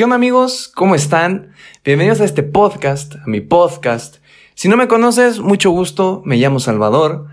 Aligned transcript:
¿Qué 0.00 0.04
onda 0.04 0.16
amigos? 0.16 0.72
¿Cómo 0.74 0.94
están? 0.94 1.52
Bienvenidos 1.84 2.22
a 2.22 2.24
este 2.24 2.42
podcast, 2.42 3.16
a 3.16 3.26
mi 3.26 3.42
podcast. 3.42 4.16
Si 4.54 4.66
no 4.66 4.78
me 4.78 4.88
conoces, 4.88 5.40
mucho 5.40 5.70
gusto, 5.72 6.22
me 6.24 6.38
llamo 6.38 6.58
Salvador 6.58 7.26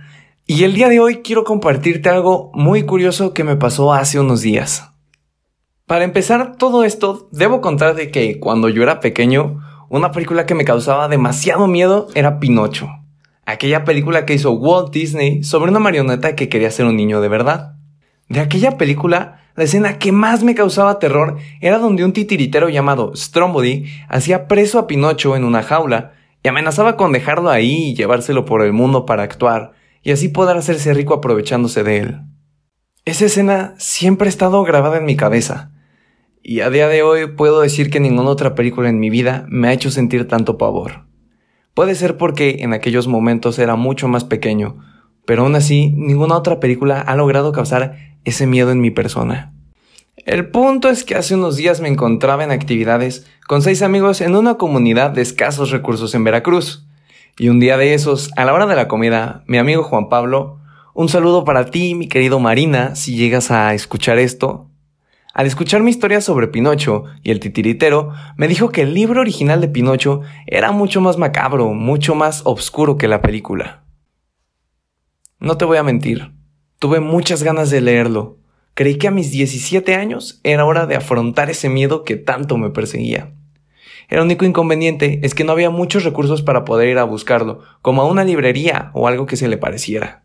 y 0.45 0.65
el 0.65 0.73
día 0.73 0.89
de 0.89 0.99
hoy 0.99 1.21
quiero 1.21 1.45
compartirte 1.45 2.09
algo 2.09 2.51
muy 2.53 2.83
curioso 2.83 3.33
que 3.33 3.45
me 3.45 3.55
pasó 3.55 3.93
hace 3.93 4.19
unos 4.19 4.41
días. 4.41 4.91
Para 5.85 6.03
empezar 6.03 6.57
todo 6.57 6.83
esto, 6.83 7.29
debo 7.31 7.61
contarte 7.61 8.11
que 8.11 8.37
cuando 8.37 8.67
yo 8.67 8.83
era 8.83 8.99
pequeño, 8.99 9.61
una 9.87 10.11
película 10.11 10.45
que 10.45 10.53
me 10.53 10.65
causaba 10.65 11.07
demasiado 11.07 11.67
miedo 11.67 12.09
era 12.15 12.37
Pinocho. 12.37 12.89
Aquella 13.45 13.85
película 13.85 14.25
que 14.25 14.33
hizo 14.33 14.51
Walt 14.51 14.91
Disney 14.91 15.41
sobre 15.41 15.71
una 15.71 15.79
marioneta 15.79 16.35
que 16.35 16.49
quería 16.49 16.69
ser 16.69 16.85
un 16.85 16.97
niño 16.97 17.21
de 17.21 17.29
verdad. 17.29 17.77
De 18.27 18.41
aquella 18.41 18.77
película 18.77 19.46
la 19.57 19.63
escena 19.63 19.97
que 19.97 20.11
más 20.11 20.43
me 20.43 20.53
causaba 20.53 20.99
terror 20.99 21.37
era 21.61 21.79
donde 21.79 22.05
un 22.05 22.13
titiritero 22.13 22.69
llamado 22.69 23.15
Stromboli 23.15 23.87
hacía 24.07 24.47
preso 24.47 24.77
a 24.77 24.85
Pinocho 24.85 25.35
en 25.35 25.43
una 25.43 25.63
jaula 25.63 26.13
y 26.43 26.47
amenazaba 26.47 26.95
con 26.95 27.11
dejarlo 27.11 27.49
ahí 27.49 27.89
y 27.89 27.95
llevárselo 27.95 28.45
por 28.45 28.61
el 28.61 28.71
mundo 28.71 29.07
para 29.07 29.23
actuar 29.23 29.71
y 30.03 30.11
así 30.11 30.29
poder 30.29 30.57
hacerse 30.57 30.93
rico 30.93 31.15
aprovechándose 31.15 31.83
de 31.83 31.97
él. 31.97 32.21
Esa 33.03 33.25
escena 33.25 33.73
siempre 33.79 34.27
ha 34.27 34.29
estado 34.29 34.61
grabada 34.63 34.97
en 34.97 35.05
mi 35.05 35.15
cabeza 35.15 35.71
y 36.43 36.59
a 36.59 36.69
día 36.69 36.87
de 36.87 37.01
hoy 37.01 37.25
puedo 37.25 37.59
decir 37.61 37.89
que 37.89 37.99
ninguna 37.99 38.29
otra 38.29 38.53
película 38.53 38.89
en 38.89 38.99
mi 38.99 39.09
vida 39.09 39.47
me 39.49 39.69
ha 39.69 39.73
hecho 39.73 39.89
sentir 39.89 40.27
tanto 40.27 40.59
pavor. 40.59 41.07
Puede 41.73 41.95
ser 41.95 42.15
porque 42.17 42.57
en 42.59 42.73
aquellos 42.73 43.07
momentos 43.07 43.57
era 43.57 43.75
mucho 43.75 44.07
más 44.07 44.23
pequeño, 44.23 44.77
pero 45.25 45.41
aún 45.41 45.55
así 45.55 45.95
ninguna 45.97 46.35
otra 46.37 46.59
película 46.59 47.01
ha 47.01 47.15
logrado 47.15 47.51
causar 47.51 48.16
ese 48.27 48.45
miedo 48.45 48.71
en 48.71 48.81
mi 48.81 48.91
persona. 48.91 49.53
El 50.17 50.49
punto 50.49 50.89
es 50.89 51.05
que 51.05 51.15
hace 51.15 51.35
unos 51.35 51.55
días 51.55 51.79
me 51.79 51.87
encontraba 51.87 52.43
en 52.43 52.51
actividades 52.51 53.25
con 53.47 53.61
seis 53.61 53.81
amigos 53.81 54.19
en 54.19 54.35
una 54.35 54.55
comunidad 54.55 55.11
de 55.11 55.21
escasos 55.21 55.71
recursos 55.71 56.13
en 56.13 56.25
Veracruz. 56.25 56.85
Y 57.37 57.47
un 57.47 57.61
día 57.61 57.77
de 57.77 57.93
esos, 57.93 58.31
a 58.35 58.43
la 58.43 58.53
hora 58.53 58.65
de 58.65 58.75
la 58.75 58.89
comida, 58.89 59.43
mi 59.47 59.57
amigo 59.57 59.83
Juan 59.83 60.09
Pablo, 60.09 60.59
un 60.93 61.07
saludo 61.07 61.45
para 61.45 61.67
ti, 61.67 61.95
mi 61.95 62.09
querido 62.09 62.39
Marina, 62.39 62.95
si 62.95 63.15
llegas 63.15 63.49
a 63.49 63.73
escuchar 63.73 64.19
esto. 64.19 64.69
Al 65.33 65.45
escuchar 65.45 65.81
mi 65.81 65.91
historia 65.91 66.19
sobre 66.19 66.49
Pinocho 66.49 67.05
y 67.23 67.31
el 67.31 67.39
titiritero, 67.39 68.11
me 68.35 68.49
dijo 68.49 68.71
que 68.71 68.81
el 68.81 68.93
libro 68.93 69.21
original 69.21 69.61
de 69.61 69.69
Pinocho 69.69 70.21
era 70.47 70.73
mucho 70.73 70.99
más 70.99 71.17
macabro, 71.17 71.73
mucho 71.73 72.13
más 72.13 72.41
oscuro 72.43 72.97
que 72.97 73.07
la 73.07 73.21
película. 73.21 73.83
No 75.39 75.55
te 75.55 75.63
voy 75.63 75.77
a 75.77 75.83
mentir, 75.83 76.36
Tuve 76.79 76.99
muchas 76.99 77.41
ganas 77.41 77.71
de 77.71 77.81
leerlo. 77.81 78.37
Creí 78.75 78.99
que 78.99 79.07
a 79.07 79.11
mis 79.11 79.31
17 79.31 79.95
años 79.95 80.39
era 80.43 80.65
hora 80.65 80.85
de 80.85 80.95
afrontar 80.95 81.49
ese 81.49 81.69
miedo 81.69 82.03
que 82.03 82.17
tanto 82.17 82.57
me 82.57 82.69
perseguía. 82.69 83.33
El 84.09 84.19
único 84.19 84.45
inconveniente 84.45 85.19
es 85.23 85.33
que 85.33 85.43
no 85.43 85.53
había 85.53 85.71
muchos 85.71 86.03
recursos 86.03 86.43
para 86.43 86.65
poder 86.65 86.89
ir 86.89 86.99
a 86.99 87.03
buscarlo, 87.03 87.61
como 87.81 88.03
a 88.03 88.05
una 88.05 88.23
librería 88.23 88.91
o 88.93 89.07
algo 89.07 89.25
que 89.25 89.37
se 89.37 89.47
le 89.47 89.57
pareciera. 89.57 90.23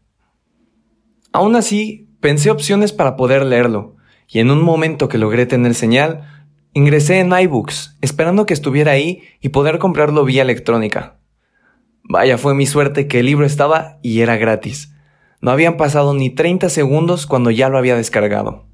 Aún 1.32 1.56
así, 1.56 2.10
pensé 2.20 2.50
opciones 2.50 2.92
para 2.92 3.16
poder 3.16 3.46
leerlo, 3.46 3.96
y 4.28 4.38
en 4.40 4.50
un 4.50 4.62
momento 4.62 5.08
que 5.08 5.18
logré 5.18 5.46
tener 5.46 5.74
señal, 5.74 6.46
ingresé 6.74 7.18
en 7.18 7.32
iBooks, 7.32 7.96
esperando 8.02 8.44
que 8.44 8.54
estuviera 8.54 8.92
ahí 8.92 9.22
y 9.40 9.48
poder 9.48 9.78
comprarlo 9.78 10.26
vía 10.26 10.42
electrónica. 10.42 11.16
Vaya, 12.04 12.36
fue 12.36 12.54
mi 12.54 12.66
suerte 12.66 13.08
que 13.08 13.20
el 13.20 13.26
libro 13.26 13.46
estaba 13.46 13.98
y 14.02 14.20
era 14.20 14.36
gratis. 14.36 14.91
No 15.42 15.50
habían 15.50 15.76
pasado 15.76 16.14
ni 16.14 16.30
30 16.30 16.68
segundos 16.68 17.26
cuando 17.26 17.50
ya 17.50 17.68
lo 17.68 17.76
había 17.76 17.96
descargado. 17.96 18.64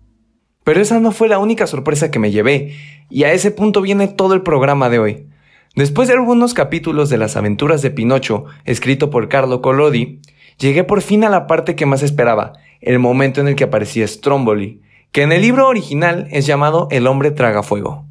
Pero 0.64 0.82
esa 0.82 1.00
no 1.00 1.12
fue 1.12 1.26
la 1.28 1.38
única 1.38 1.66
sorpresa 1.66 2.10
que 2.10 2.18
me 2.18 2.30
llevé, 2.30 2.74
y 3.08 3.24
a 3.24 3.32
ese 3.32 3.50
punto 3.50 3.80
viene 3.80 4.06
todo 4.06 4.34
el 4.34 4.42
programa 4.42 4.90
de 4.90 4.98
hoy. 4.98 5.26
Después 5.74 6.08
de 6.08 6.14
algunos 6.14 6.52
capítulos 6.52 7.08
de 7.08 7.16
las 7.16 7.36
aventuras 7.36 7.80
de 7.80 7.90
Pinocho, 7.90 8.44
escrito 8.66 9.08
por 9.08 9.30
Carlo 9.30 9.62
Collodi, 9.62 10.20
llegué 10.58 10.84
por 10.84 11.00
fin 11.00 11.24
a 11.24 11.30
la 11.30 11.46
parte 11.46 11.74
que 11.74 11.86
más 11.86 12.02
esperaba, 12.02 12.52
el 12.82 12.98
momento 12.98 13.40
en 13.40 13.48
el 13.48 13.56
que 13.56 13.64
aparecía 13.64 14.06
Stromboli, 14.06 14.82
que 15.10 15.22
en 15.22 15.32
el 15.32 15.40
libro 15.40 15.68
original 15.68 16.28
es 16.30 16.44
llamado 16.44 16.86
El 16.90 17.06
hombre 17.06 17.30
tragafuego. 17.30 18.04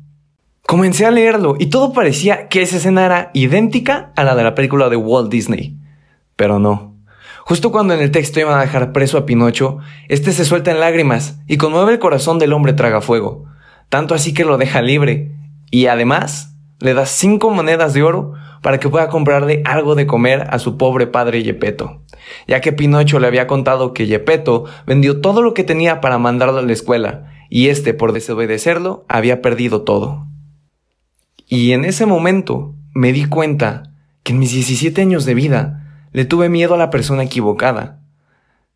Comencé 0.65 1.05
a 1.05 1.11
leerlo 1.11 1.57
y 1.59 1.67
todo 1.67 1.93
parecía 1.93 2.47
que 2.47 2.63
esa 2.63 2.77
escena 2.77 3.05
era 3.05 3.29
idéntica 3.35 4.11
a 4.15 4.23
la 4.23 4.33
de 4.33 4.43
la 4.43 4.55
película 4.55 4.89
de 4.89 4.95
Walt 4.95 5.29
Disney. 5.29 5.77
Pero 6.35 6.57
no. 6.57 6.96
Justo 7.47 7.71
cuando 7.71 7.93
en 7.93 8.01
el 8.01 8.11
texto 8.11 8.41
iban 8.41 8.59
a 8.59 8.61
dejar 8.61 8.91
preso 8.91 9.17
a 9.17 9.25
Pinocho, 9.25 9.77
este 10.09 10.33
se 10.33 10.43
suelta 10.43 10.69
en 10.69 10.81
lágrimas 10.81 11.39
y 11.47 11.55
conmueve 11.55 11.93
el 11.93 11.99
corazón 11.99 12.39
del 12.39 12.51
hombre 12.51 12.73
tragafuego, 12.73 13.45
tanto 13.87 14.13
así 14.13 14.33
que 14.33 14.43
lo 14.43 14.57
deja 14.57 14.81
libre, 14.81 15.31
y 15.71 15.85
además 15.85 16.57
le 16.81 16.93
da 16.93 17.05
cinco 17.05 17.49
monedas 17.49 17.93
de 17.93 18.03
oro 18.03 18.33
para 18.61 18.81
que 18.81 18.89
pueda 18.89 19.07
comprarle 19.07 19.61
algo 19.63 19.95
de 19.95 20.05
comer 20.05 20.45
a 20.49 20.59
su 20.59 20.75
pobre 20.75 21.07
padre 21.07 21.41
Yepeto, 21.41 22.01
ya 22.49 22.59
que 22.59 22.73
Pinocho 22.73 23.17
le 23.17 23.27
había 23.27 23.47
contado 23.47 23.93
que 23.93 24.07
Yepeto 24.07 24.65
vendió 24.85 25.21
todo 25.21 25.41
lo 25.41 25.53
que 25.53 25.63
tenía 25.63 26.01
para 26.01 26.17
mandarlo 26.17 26.57
a 26.57 26.63
la 26.63 26.73
escuela, 26.73 27.31
y 27.49 27.69
este, 27.69 27.93
por 27.93 28.11
desobedecerlo, 28.11 29.05
había 29.07 29.41
perdido 29.41 29.83
todo. 29.83 30.27
Y 31.47 31.71
en 31.71 31.85
ese 31.85 32.05
momento 32.05 32.75
me 32.93 33.13
di 33.13 33.23
cuenta 33.23 33.83
que 34.23 34.33
en 34.33 34.39
mis 34.39 34.51
17 34.51 35.01
años 35.01 35.23
de 35.23 35.33
vida 35.33 35.86
le 36.11 36.25
tuve 36.25 36.49
miedo 36.49 36.75
a 36.75 36.77
la 36.77 36.89
persona 36.89 37.23
equivocada. 37.23 38.01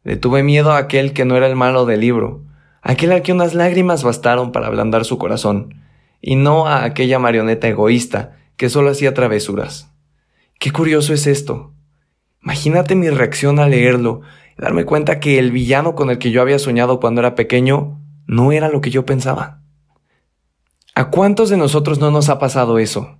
Le 0.03 0.15
tuve 0.15 0.43
miedo 0.43 0.71
a 0.71 0.77
aquel 0.77 1.13
que 1.13 1.25
no 1.25 1.35
era 1.35 1.47
el 1.47 1.55
malo 1.55 1.85
del 1.85 2.01
libro, 2.01 2.43
aquel 2.81 3.11
al 3.11 3.21
que 3.21 3.33
unas 3.33 3.53
lágrimas 3.53 4.03
bastaron 4.03 4.51
para 4.51 4.67
ablandar 4.67 5.05
su 5.05 5.17
corazón, 5.17 5.75
y 6.21 6.35
no 6.35 6.67
a 6.67 6.83
aquella 6.83 7.19
marioneta 7.19 7.67
egoísta 7.67 8.37
que 8.57 8.69
solo 8.69 8.91
hacía 8.91 9.13
travesuras. 9.13 9.91
Qué 10.59 10.71
curioso 10.71 11.13
es 11.13 11.27
esto. 11.27 11.73
Imagínate 12.43 12.95
mi 12.95 13.09
reacción 13.09 13.59
al 13.59 13.71
leerlo, 13.71 14.21
y 14.57 14.61
darme 14.61 14.85
cuenta 14.85 15.19
que 15.19 15.39
el 15.39 15.51
villano 15.51 15.95
con 15.95 16.09
el 16.09 16.17
que 16.17 16.31
yo 16.31 16.41
había 16.41 16.59
soñado 16.59 16.99
cuando 16.99 17.21
era 17.21 17.35
pequeño 17.35 17.99
no 18.27 18.51
era 18.51 18.69
lo 18.69 18.81
que 18.81 18.91
yo 18.91 19.05
pensaba. 19.05 19.61
¿A 20.93 21.09
cuántos 21.09 21.49
de 21.49 21.57
nosotros 21.57 21.99
no 21.99 22.11
nos 22.11 22.29
ha 22.29 22.37
pasado 22.37 22.77
eso? 22.77 23.17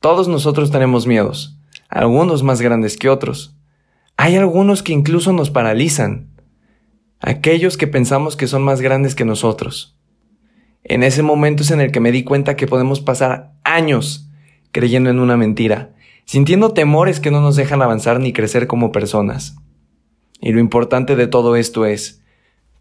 Todos 0.00 0.28
nosotros 0.28 0.70
tenemos 0.70 1.06
miedos, 1.06 1.55
algunos 1.88 2.42
más 2.42 2.60
grandes 2.60 2.96
que 2.96 3.08
otros. 3.08 3.56
Hay 4.16 4.36
algunos 4.36 4.82
que 4.82 4.92
incluso 4.92 5.32
nos 5.32 5.50
paralizan, 5.50 6.28
aquellos 7.20 7.76
que 7.76 7.86
pensamos 7.86 8.36
que 8.36 8.46
son 8.46 8.62
más 8.62 8.80
grandes 8.80 9.14
que 9.14 9.24
nosotros. 9.24 9.96
En 10.84 11.02
ese 11.02 11.22
momento 11.22 11.62
es 11.62 11.70
en 11.70 11.80
el 11.80 11.92
que 11.92 12.00
me 12.00 12.12
di 12.12 12.22
cuenta 12.22 12.56
que 12.56 12.66
podemos 12.66 13.00
pasar 13.00 13.52
años 13.64 14.30
creyendo 14.72 15.10
en 15.10 15.18
una 15.18 15.36
mentira, 15.36 15.94
sintiendo 16.24 16.72
temores 16.72 17.20
que 17.20 17.30
no 17.30 17.40
nos 17.40 17.56
dejan 17.56 17.82
avanzar 17.82 18.20
ni 18.20 18.32
crecer 18.32 18.66
como 18.66 18.92
personas. 18.92 19.56
Y 20.40 20.52
lo 20.52 20.60
importante 20.60 21.16
de 21.16 21.26
todo 21.26 21.56
esto 21.56 21.86
es, 21.86 22.22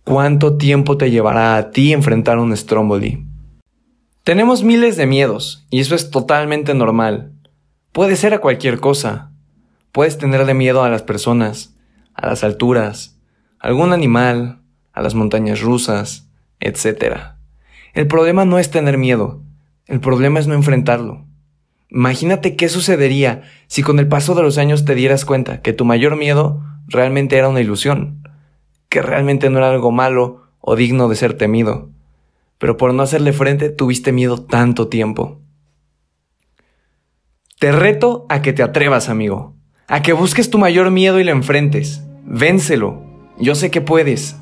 ¿cuánto 0.03 0.57
tiempo 0.57 0.97
te 0.97 1.09
llevará 1.09 1.57
a 1.57 1.72
ti 1.72 1.93
enfrentar 1.93 2.37
un 2.37 2.55
Stromboli? 2.55 3.25
Tenemos 4.23 4.63
miles 4.63 4.97
de 4.97 5.05
miedos, 5.05 5.66
y 5.69 5.79
eso 5.79 5.95
es 5.95 6.09
totalmente 6.11 6.73
normal. 6.73 7.34
Puede 7.95 8.17
ser 8.17 8.33
a 8.33 8.39
cualquier 8.39 8.81
cosa, 8.81 9.31
Puedes 9.94 10.17
tenerle 10.17 10.53
miedo 10.53 10.83
a 10.83 10.89
las 10.89 11.03
personas, 11.03 11.73
a 12.13 12.28
las 12.28 12.44
alturas, 12.44 13.17
a 13.61 13.67
algún 13.67 13.94
animal, 13.94 14.59
a 14.91 15.02
las 15.02 15.16
montañas 15.16 15.61
rusas, 15.61 16.28
etc. 16.59 17.37
El 17.93 18.05
problema 18.08 18.43
no 18.43 18.59
es 18.59 18.70
tener 18.70 18.97
miedo, 18.97 19.41
el 19.85 20.02
problema 20.02 20.41
es 20.41 20.47
no 20.47 20.53
enfrentarlo. 20.53 21.23
Imagínate 21.87 22.58
qué 22.58 22.67
sucedería 22.67 23.43
si 23.67 23.84
con 23.84 23.97
el 23.99 24.09
paso 24.09 24.35
de 24.35 24.43
los 24.43 24.58
años 24.58 24.84
te 24.84 24.96
dieras 24.96 25.23
cuenta 25.23 25.61
que 25.61 25.72
tu 25.72 25.85
mayor 25.85 26.17
miedo 26.17 26.61
realmente 26.87 27.37
era 27.37 27.47
una 27.47 27.61
ilusión, 27.61 28.28
que 28.90 29.02
realmente 29.02 29.49
no 29.49 29.59
era 29.59 29.70
algo 29.70 29.91
malo 29.91 30.41
o 30.59 30.75
digno 30.75 31.08
de 31.08 31.16
ser 31.16 31.37
temido, 31.37 31.90
pero 32.58 32.75
por 32.75 32.93
no 32.93 33.03
hacerle 33.03 33.31
frente 33.31 33.70
tuviste 33.70 34.11
miedo 34.11 34.43
tanto 34.43 34.90
tiempo. 34.90 35.40
Te 37.59 37.72
reto 37.72 38.25
a 38.29 38.41
que 38.41 38.53
te 38.53 38.63
atrevas, 38.63 39.09
amigo 39.09 39.55
a 39.87 40.02
que 40.02 40.13
busques 40.13 40.49
tu 40.49 40.57
mayor 40.57 40.90
miedo 40.91 41.19
y 41.19 41.23
lo 41.23 41.31
enfrentes. 41.31 42.03
Vénselo. 42.25 43.03
Yo 43.37 43.55
sé 43.55 43.69
que 43.69 43.81
puedes. 43.81 44.37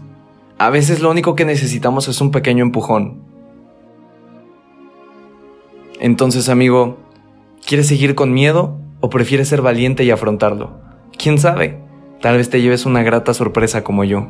A 0.58 0.70
veces 0.70 1.02
lo 1.02 1.12
único 1.12 1.36
que 1.36 1.46
necesitamos 1.46 2.08
es 2.08 2.22
un 2.22 2.32
pequeño 2.32 2.64
empujón. 2.64 3.22
Entonces, 6.00 6.50
amigo, 6.50 6.98
¿quieres 7.66 7.88
seguir 7.88 8.16
con 8.16 8.34
miedo 8.34 8.80
o 9.00 9.10
prefieres 9.10 9.50
ser 9.50 9.62
valiente 9.62 10.04
y 10.04 10.12
afrontarlo? 10.12 10.80
¿Quién 11.18 11.38
sabe? 11.38 11.80
Tal 12.22 12.38
vez 12.38 12.50
te 12.50 12.62
lleves 12.62 12.86
una 12.86 13.04
grata 13.04 13.34
sorpresa 13.34 13.84
como 13.84 14.04
yo. 14.04 14.28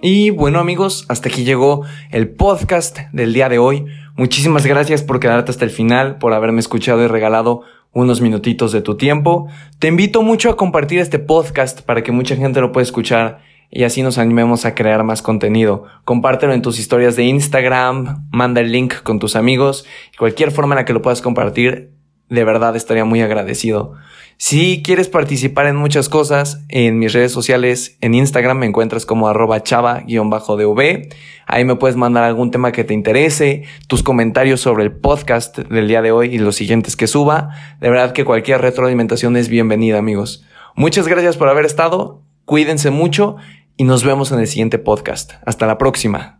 Y 0.00 0.30
bueno 0.30 0.60
amigos, 0.60 1.06
hasta 1.08 1.28
aquí 1.28 1.44
llegó 1.44 1.82
el 2.10 2.28
podcast 2.28 2.98
del 3.12 3.32
día 3.32 3.48
de 3.48 3.58
hoy. 3.58 3.86
Muchísimas 4.18 4.66
gracias 4.66 5.04
por 5.04 5.20
quedarte 5.20 5.52
hasta 5.52 5.64
el 5.64 5.70
final, 5.70 6.18
por 6.18 6.32
haberme 6.34 6.58
escuchado 6.58 7.04
y 7.04 7.06
regalado 7.06 7.62
unos 7.92 8.20
minutitos 8.20 8.72
de 8.72 8.82
tu 8.82 8.96
tiempo. 8.96 9.46
Te 9.78 9.86
invito 9.86 10.22
mucho 10.22 10.50
a 10.50 10.56
compartir 10.56 10.98
este 10.98 11.20
podcast 11.20 11.82
para 11.82 12.02
que 12.02 12.10
mucha 12.10 12.34
gente 12.34 12.60
lo 12.60 12.72
pueda 12.72 12.82
escuchar 12.82 13.38
y 13.70 13.84
así 13.84 14.02
nos 14.02 14.18
animemos 14.18 14.64
a 14.64 14.74
crear 14.74 15.04
más 15.04 15.22
contenido. 15.22 15.84
Compártelo 16.04 16.52
en 16.52 16.62
tus 16.62 16.80
historias 16.80 17.14
de 17.14 17.26
Instagram, 17.26 18.28
manda 18.32 18.60
el 18.60 18.72
link 18.72 19.04
con 19.04 19.20
tus 19.20 19.36
amigos, 19.36 19.86
cualquier 20.18 20.50
forma 20.50 20.74
en 20.74 20.78
la 20.78 20.84
que 20.84 20.94
lo 20.94 21.00
puedas 21.00 21.22
compartir, 21.22 21.92
de 22.28 22.44
verdad 22.44 22.76
estaría 22.76 23.04
muy 23.04 23.20
agradecido. 23.22 23.94
Si 24.36 24.82
quieres 24.84 25.08
participar 25.08 25.66
en 25.66 25.74
muchas 25.74 26.08
cosas, 26.08 26.64
en 26.68 26.98
mis 26.98 27.12
redes 27.12 27.32
sociales, 27.32 27.98
en 28.00 28.14
Instagram 28.14 28.58
me 28.58 28.66
encuentras 28.66 29.04
como 29.04 29.28
arroba 29.28 29.62
chava-dv. 29.64 31.08
Ahí 31.46 31.64
me 31.64 31.74
puedes 31.74 31.96
mandar 31.96 32.22
algún 32.22 32.52
tema 32.52 32.70
que 32.70 32.84
te 32.84 32.94
interese, 32.94 33.64
tus 33.88 34.04
comentarios 34.04 34.60
sobre 34.60 34.84
el 34.84 34.92
podcast 34.92 35.58
del 35.58 35.88
día 35.88 36.02
de 36.02 36.12
hoy 36.12 36.34
y 36.34 36.38
los 36.38 36.54
siguientes 36.54 36.94
que 36.94 37.08
suba. 37.08 37.50
De 37.80 37.90
verdad 37.90 38.12
que 38.12 38.24
cualquier 38.24 38.60
retroalimentación 38.60 39.36
es 39.36 39.48
bienvenida, 39.48 39.98
amigos. 39.98 40.44
Muchas 40.76 41.08
gracias 41.08 41.36
por 41.36 41.48
haber 41.48 41.64
estado, 41.64 42.22
cuídense 42.44 42.90
mucho 42.90 43.36
y 43.76 43.84
nos 43.84 44.04
vemos 44.04 44.30
en 44.30 44.38
el 44.38 44.46
siguiente 44.46 44.78
podcast. 44.78 45.32
Hasta 45.44 45.66
la 45.66 45.78
próxima. 45.78 46.37